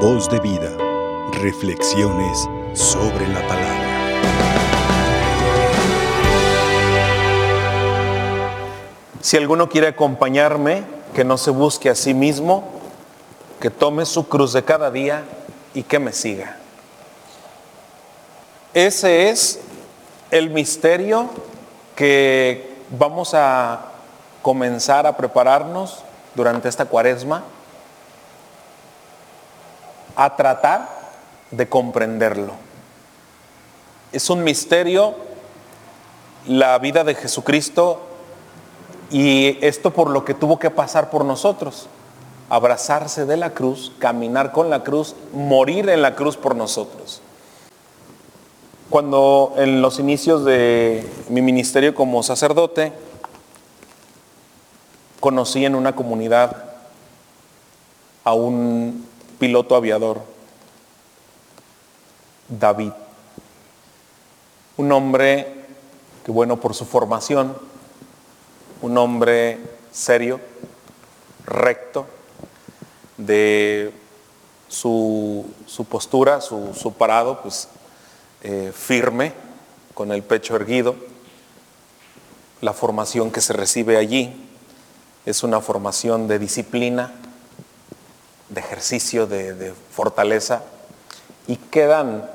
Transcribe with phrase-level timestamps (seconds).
[0.00, 0.76] Voz de vida.
[1.40, 3.86] Reflexiones sobre la palabra.
[9.22, 10.84] Si alguno quiere acompañarme,
[11.14, 12.68] que no se busque a sí mismo,
[13.58, 15.24] que tome su cruz de cada día
[15.72, 16.58] y que me siga.
[18.74, 19.60] Ese es
[20.30, 21.30] el misterio
[21.94, 23.92] que vamos a
[24.42, 26.02] comenzar a prepararnos
[26.34, 27.44] durante esta cuaresma
[30.16, 30.88] a tratar
[31.50, 32.54] de comprenderlo.
[34.12, 35.14] Es un misterio
[36.46, 38.00] la vida de Jesucristo
[39.10, 41.88] y esto por lo que tuvo que pasar por nosotros.
[42.48, 47.20] Abrazarse de la cruz, caminar con la cruz, morir en la cruz por nosotros.
[48.88, 52.92] Cuando en los inicios de mi ministerio como sacerdote,
[55.18, 56.64] conocí en una comunidad
[58.22, 59.05] a un
[59.38, 60.22] piloto aviador,
[62.48, 62.92] David.
[64.76, 65.56] Un hombre
[66.24, 67.56] que bueno, por su formación,
[68.82, 69.60] un hombre
[69.92, 70.40] serio,
[71.46, 72.06] recto,
[73.16, 73.92] de
[74.68, 75.46] su,
[75.88, 77.68] postura, su, parado, pues
[78.42, 79.32] eh, firme,
[79.94, 80.96] con el pecho erguido.
[82.60, 84.34] La formación que se recibe allí
[85.26, 87.14] es una formación de disciplina,
[88.48, 90.62] de ejercicio, de, fortaleza,
[91.46, 92.28] y quedan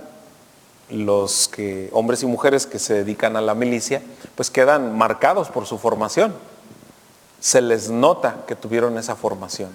[0.90, 4.02] los que, hombres y mujeres que se dedican a la milicia,
[4.36, 6.34] pues quedan marcados por su formación.
[7.40, 9.70] Se les nota que tuvieron esa formación.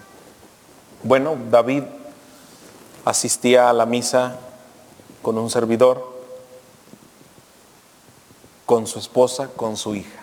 [1.03, 1.84] Bueno, David
[3.05, 4.37] asistía a la misa
[5.23, 6.17] con un servidor,
[8.67, 10.23] con su esposa, con su hija.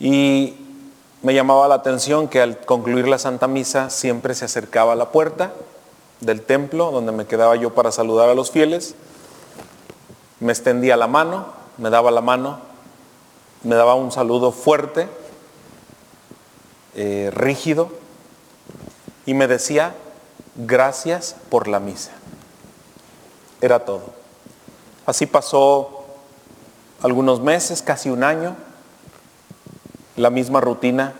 [0.00, 0.65] Y
[1.26, 5.10] me llamaba la atención que al concluir la Santa Misa siempre se acercaba a la
[5.10, 5.52] puerta
[6.20, 8.94] del templo donde me quedaba yo para saludar a los fieles,
[10.38, 11.46] me extendía la mano,
[11.78, 12.60] me daba la mano,
[13.64, 15.08] me daba un saludo fuerte,
[16.94, 17.88] eh, rígido,
[19.24, 19.96] y me decía,
[20.54, 22.12] gracias por la misa.
[23.60, 24.12] Era todo.
[25.06, 26.06] Así pasó
[27.02, 28.54] algunos meses, casi un año,
[30.14, 31.12] la misma rutina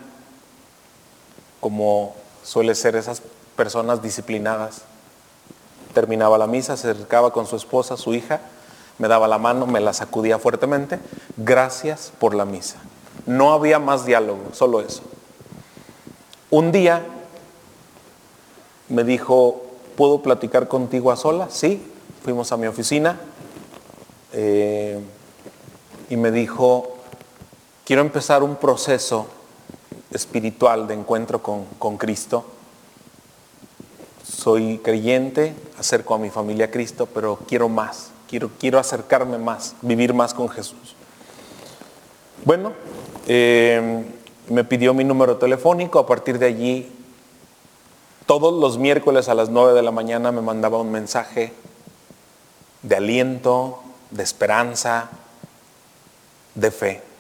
[1.61, 3.23] como suele ser esas
[3.57, 4.83] personas disciplinadas.
[5.95, 8.41] Terminaba la misa, se acercaba con su esposa, su hija,
[8.99, 10.99] me daba la mano, me la sacudía fuertemente.
[11.37, 12.79] Gracias por la misa.
[13.27, 15.03] No había más diálogo, solo eso.
[16.51, 17.05] Un día
[18.89, 19.63] me dijo,
[19.97, 21.53] ¿puedo platicar contigo a solas?
[21.53, 21.83] Sí,
[22.23, 23.19] fuimos a mi oficina
[24.33, 25.01] eh,
[26.09, 26.97] y me dijo,
[27.85, 29.27] quiero empezar un proceso
[30.17, 32.45] espiritual de encuentro con, Cristo.
[34.25, 39.77] Soy creyente, acerco a mi familia a Cristo, pero quiero más, quiero, quiero acercarme más,
[39.83, 40.97] vivir más con Jesús.
[42.45, 42.73] Bueno,
[43.27, 44.05] eh,
[44.49, 46.93] me pidió mi número telefónico, a partir de allí,
[48.27, 51.53] todos los miércoles a las 9 de la mañana me mandaba un mensaje
[52.83, 55.11] de aliento, de esperanza,
[56.55, 57.16] de fe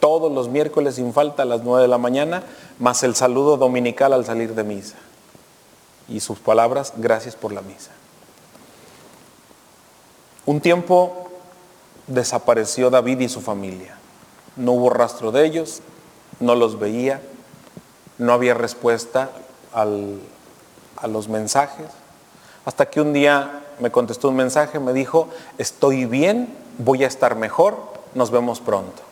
[0.00, 2.42] todos los miércoles sin falta a las 9 de la mañana,
[2.78, 4.96] más el saludo dominical al salir de misa.
[6.08, 7.90] Y sus palabras, gracias por la misa.
[10.44, 11.28] Un tiempo
[12.06, 13.96] desapareció David y su familia.
[14.54, 15.82] No hubo rastro de ellos,
[16.38, 17.20] no los veía,
[18.18, 19.30] no había respuesta
[19.72, 21.86] a los mensajes.
[22.64, 25.28] Hasta que un día me contestó un mensaje, me dijo,
[25.58, 27.76] estoy bien, voy a estar mejor,
[28.14, 29.02] nos vemos pronto.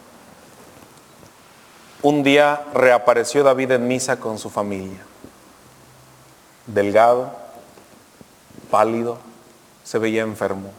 [2.05, 4.99] Un día reapareció David en misa con su familia.
[6.67, 7.33] Delgado,
[8.71, 9.17] pálido,
[9.85, 10.71] se veía enfermo.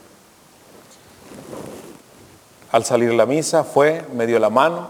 [2.71, 4.87] Al salir la misa fue, me dio la mano,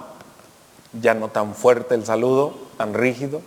[0.91, 3.41] ya no tan fuerte el saludo, tan rígido,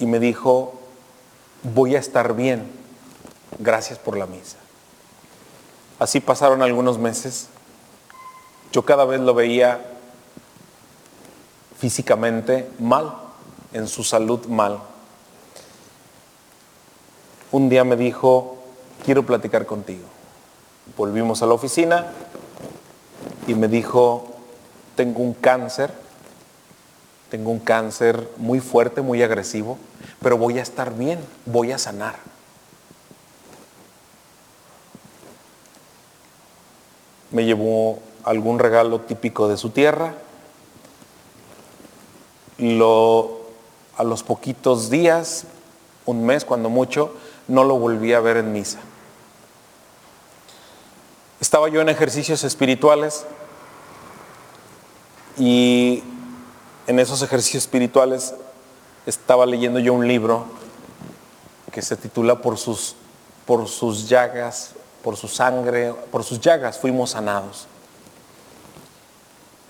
[0.00, 0.74] y me dijo,
[1.62, 2.68] voy a estar bien,
[3.60, 4.56] gracias por la misa.
[6.00, 7.46] Así pasaron algunos meses.
[8.72, 9.93] Yo cada vez lo veía
[11.78, 13.14] físicamente mal,
[13.72, 14.78] en su salud mal.
[17.50, 18.58] Un día me dijo,
[19.04, 20.04] quiero platicar contigo.
[20.96, 22.06] Volvimos a la oficina
[23.46, 24.34] y me dijo,
[24.96, 25.92] tengo un cáncer,
[27.30, 29.78] tengo un cáncer muy fuerte, muy agresivo,
[30.20, 32.16] pero voy a estar bien, voy a sanar.
[37.30, 40.14] Me llevó algún regalo típico de su tierra,
[42.58, 43.40] lo,
[43.96, 45.46] a los poquitos días
[46.06, 47.14] un mes cuando mucho,
[47.48, 48.78] no lo volví a ver en misa.
[51.40, 53.26] Estaba yo en ejercicios espirituales
[55.38, 56.02] y
[56.86, 58.34] en esos ejercicios espirituales
[59.06, 60.46] estaba leyendo yo un libro
[61.72, 62.94] que se titula Por sus,
[63.46, 64.72] por sus llagas,
[65.02, 67.66] por su sangre, por sus llagas fuimos sanados.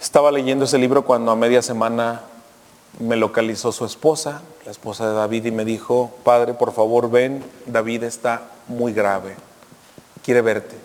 [0.01, 2.21] Estaba leyendo ese libro cuando a media semana
[2.99, 7.43] me localizó su esposa, la esposa de David, y me dijo, Padre, por favor ven,
[7.67, 9.35] David está muy grave,
[10.25, 10.77] quiere verte.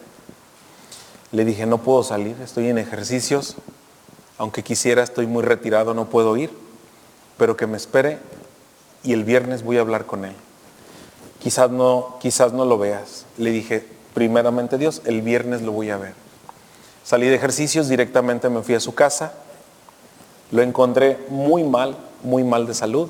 [1.32, 3.56] Le dije, no puedo salir, estoy en ejercicios,
[4.38, 6.50] aunque quisiera, estoy muy retirado, no puedo ir,
[7.38, 8.18] pero que me espere
[9.04, 10.34] y el viernes voy a hablar con él.
[11.42, 13.26] Quizás no, quizás no lo veas.
[13.38, 16.14] Le dije, primeramente Dios, el viernes lo voy a ver.
[17.04, 19.34] Salí de ejercicios, directamente me fui a su casa,
[20.52, 23.10] lo encontré muy mal, muy mal de salud.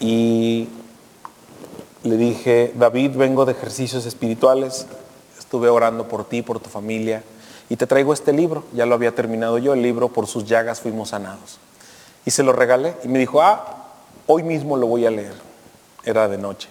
[0.00, 0.68] Y
[2.02, 4.86] le dije, David, vengo de ejercicios espirituales,
[5.38, 7.22] estuve orando por ti, por tu familia,
[7.68, 10.80] y te traigo este libro, ya lo había terminado yo, el libro Por sus llagas
[10.80, 11.58] fuimos sanados.
[12.26, 13.86] Y se lo regalé y me dijo, ah,
[14.26, 15.34] hoy mismo lo voy a leer.
[16.04, 16.68] Era de noche.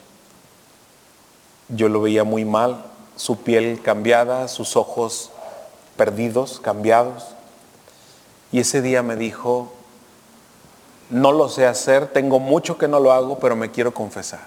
[1.70, 5.32] Yo lo veía muy mal, su piel cambiada, sus ojos
[5.98, 7.24] perdidos, cambiados.
[8.52, 9.72] Y ese día me dijo,
[11.10, 14.46] no lo sé hacer, tengo mucho que no lo hago, pero me quiero confesar.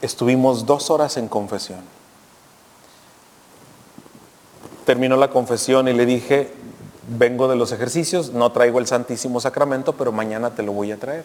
[0.00, 1.82] Estuvimos dos horas en confesión
[4.84, 6.52] terminó la confesión y le dije,
[7.08, 10.98] vengo de los ejercicios, no traigo el Santísimo Sacramento, pero mañana te lo voy a
[10.98, 11.24] traer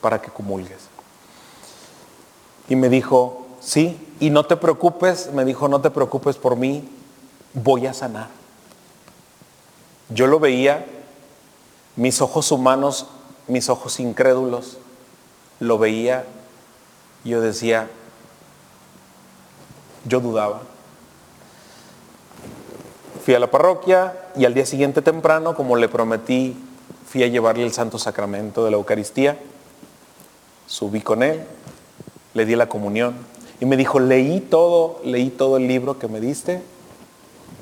[0.00, 0.88] para que comulgues.
[2.68, 6.88] Y me dijo, sí, y no te preocupes, me dijo, no te preocupes por mí,
[7.52, 8.28] voy a sanar.
[10.08, 10.84] Yo lo veía,
[11.96, 13.06] mis ojos humanos,
[13.48, 14.78] mis ojos incrédulos,
[15.60, 16.24] lo veía,
[17.24, 17.88] yo decía,
[20.04, 20.62] yo dudaba
[23.24, 26.54] Fui a la parroquia y al día siguiente temprano, como le prometí,
[27.06, 29.38] fui a llevarle el Santo Sacramento de la Eucaristía.
[30.66, 31.42] Subí con él,
[32.34, 33.14] le di la comunión
[33.60, 36.62] y me dijo, leí todo, leí todo el libro que me diste,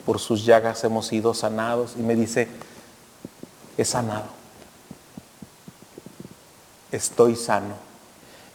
[0.04, 1.94] por sus llagas hemos sido sanados.
[1.98, 2.48] Y me dice,
[3.76, 4.26] he sanado,
[6.90, 7.74] estoy sano.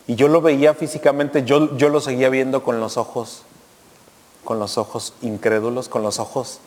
[0.07, 3.43] Y yo lo veía físicamente, yo, yo lo seguía viendo con los ojos,
[4.45, 6.59] con los ojos incrédulos, con los ojos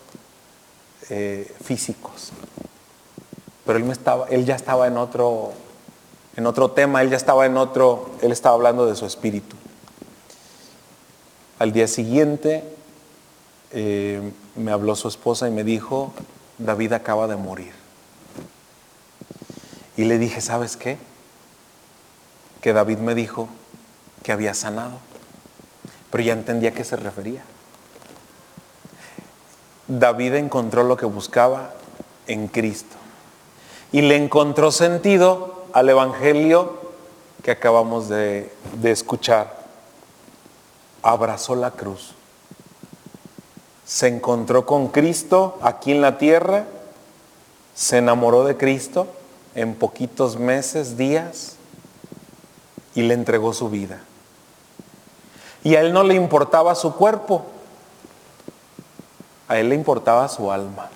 [1.09, 2.31] eh, físicos.
[3.65, 5.53] Pero él, me estaba, él ya estaba en otro,
[6.35, 9.55] en otro tema, él ya estaba en otro, él estaba hablando de su espíritu.
[11.57, 12.63] Al día siguiente
[13.73, 16.13] eh, me habló su esposa y me dijo,
[16.57, 17.73] David acaba de morir.
[19.97, 20.97] Y le dije, ¿sabes qué?
[22.61, 23.49] Que David me dijo
[24.23, 24.99] que había sanado,
[26.09, 27.43] pero ya entendía a qué se refería.
[29.87, 31.73] David encontró lo que buscaba
[32.27, 32.95] en Cristo
[33.91, 36.79] y le encontró sentido al Evangelio
[37.43, 38.53] que acabamos de,
[38.83, 39.59] escuchar.
[41.01, 42.13] Abrazó la cruz.
[43.91, 46.63] Se encontró con Cristo aquí en la tierra,
[47.75, 49.07] se enamoró de Cristo
[49.53, 51.57] en poquitos meses, días,
[52.95, 53.99] y le entregó su vida.
[55.65, 57.43] Y a él no le importaba su cuerpo,
[59.49, 60.89] a él le importaba su alma.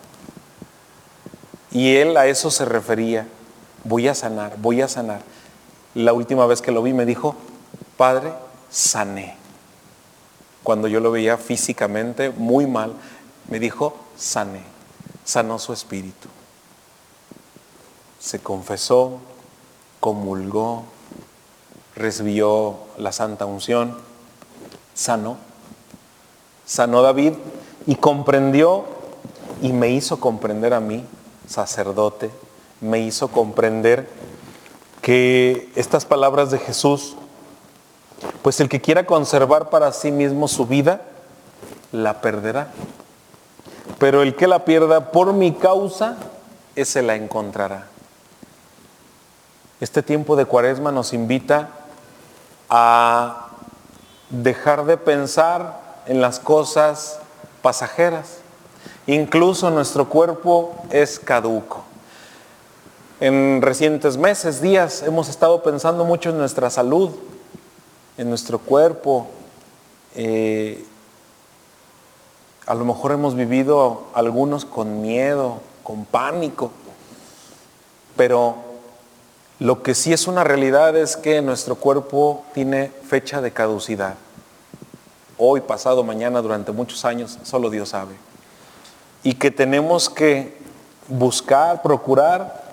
[1.71, 3.27] Y él a eso se refería.
[3.83, 5.19] Voy a sanar, voy a sanar.
[5.95, 7.35] La última vez que lo vi me dijo,
[7.97, 8.31] Padre,
[8.69, 9.44] sané.
[10.65, 12.93] Cuando yo lo veía físicamente muy mal,
[13.49, 14.63] me dijo, sané.
[15.23, 16.27] Sanó su espíritu.
[18.19, 19.19] Se confesó,
[19.99, 20.85] comulgó,
[21.95, 23.95] recibió la santa unción,
[24.95, 25.37] sanó.
[26.65, 27.33] Sanó David
[27.85, 28.85] y comprendió
[29.61, 31.05] y me hizo comprender a mí,
[31.47, 32.31] sacerdote,
[32.81, 34.09] me hizo comprender
[35.03, 37.15] que estas palabras de Jesús,
[38.45, 41.01] pues el que quiera conservar para sí mismo su vida,
[41.91, 42.67] la perderá.
[43.97, 46.15] Pero el que la pierda por mi causa,
[46.75, 47.87] ese la encontrará.
[49.81, 51.69] Este tiempo de cuaresma nos invita
[52.69, 53.47] a
[54.29, 57.17] dejar de pensar en las cosas
[57.63, 58.41] pasajeras.
[59.07, 61.83] Incluso nuestro cuerpo es caduco.
[63.19, 67.09] En recientes meses, días, hemos estado pensando mucho en nuestra salud,
[68.17, 69.27] en nuestro cuerpo.
[70.15, 70.85] Eh,
[72.65, 76.71] a lo mejor hemos vivido algunos con miedo, con pánico,
[78.15, 78.55] pero
[79.59, 84.15] Lo que sí es una realidad es que nuestro cuerpo tiene fecha de caducidad.
[85.37, 88.15] Hoy, pasado, mañana, durante muchos años, solo Dios sabe.
[89.23, 90.57] Y que tenemos que
[91.07, 92.65] buscar, procurar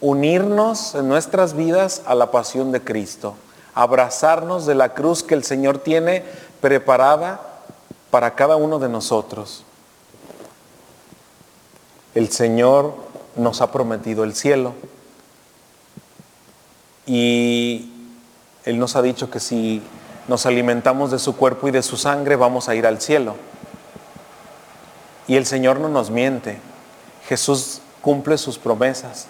[0.00, 3.36] unirnos en nuestras vidas a la pasión de Cristo,
[3.74, 6.24] abrazarnos de la cruz que el Señor tiene
[6.60, 7.40] preparada
[8.10, 9.64] para cada uno de nosotros.
[12.14, 12.94] El Señor
[13.36, 14.74] nos ha prometido el cielo
[17.06, 17.90] y
[18.64, 19.82] Él nos ha dicho que si
[20.28, 23.34] nos alimentamos de su cuerpo y de su sangre vamos a ir al cielo.
[25.26, 26.58] Y el Señor no nos miente.
[27.26, 29.26] Jesús cumple sus promesas.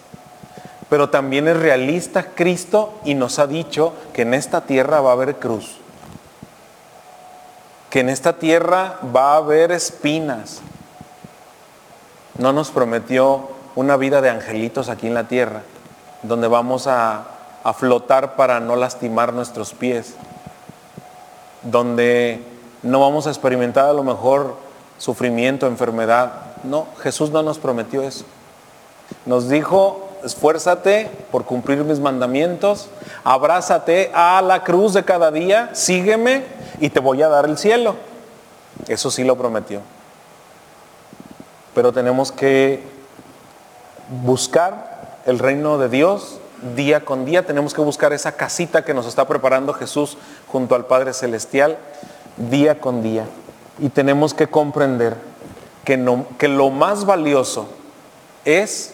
[0.93, 5.13] Pero también es realista Cristo y nos ha dicho que en esta tierra va a
[5.15, 5.79] haber cruz.
[7.89, 10.61] Que en esta tierra va a haber espinas.
[12.37, 15.63] No nos prometió una vida de angelitos aquí en la tierra,
[16.25, 17.25] donde vamos a,
[17.65, 20.17] a flotar para no lastimar nuestros pies,
[21.63, 22.45] donde
[22.83, 24.57] no vamos a experimentar a lo mejor
[24.99, 26.33] sufrimiento, enfermedad.
[26.65, 28.27] No, Jesús no nos prometió eso.
[29.25, 32.89] Nos dijo, esfuérzate por cumplir mis mandamientos,
[33.25, 36.45] abrázate a la cruz de cada día, sígueme
[36.81, 37.97] y te voy a dar el cielo.
[38.89, 39.81] Eso sí lo prometió.
[41.75, 42.83] Pero tenemos que
[44.23, 46.39] buscar el reino de Dios
[46.77, 47.45] día con día.
[47.45, 50.17] Tenemos que buscar esa casita que nos está preparando Jesús
[50.49, 51.79] junto al Padre Celestial
[52.37, 53.27] día con día.
[53.79, 55.17] Y tenemos que comprender
[55.85, 57.67] que, no, que lo más valioso
[58.45, 58.92] es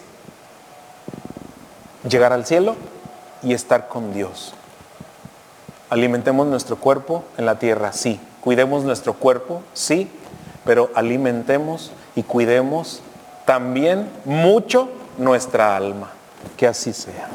[2.09, 2.77] llegar al cielo
[3.43, 4.55] y estar con Dios.
[5.91, 8.21] Alimentemos nuestro cuerpo en la tierra, sí.
[8.41, 10.11] Cuidemos nuestro cuerpo, sí.
[10.65, 13.01] Pero alimentemos y cuidemos
[13.47, 16.11] también mucho nuestra alma.
[16.57, 17.29] Que así sea.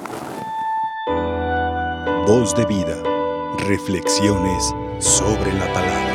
[2.27, 2.95] Voz de vida.
[3.57, 6.12] Reflexiones sobre la palabra.